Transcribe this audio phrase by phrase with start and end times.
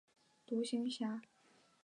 [0.47, 1.21] 独行侠。